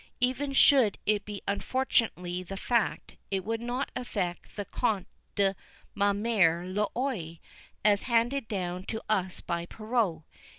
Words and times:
Even 0.19 0.51
should 0.51 0.97
it 1.05 1.25
be 1.25 1.43
unfortunately 1.47 2.41
the 2.41 2.57
fact, 2.57 3.17
it 3.29 3.45
would 3.45 3.61
not 3.61 3.91
affect 3.95 4.55
the 4.55 4.65
Conte 4.65 5.05
de 5.35 5.55
ma 5.93 6.11
Mère 6.11 6.65
l'Oye, 6.75 7.39
as 7.85 8.01
handed 8.09 8.47
down 8.47 8.81
to 8.85 9.03
us 9.07 9.41
by 9.41 9.67
Perrault. 9.67 10.23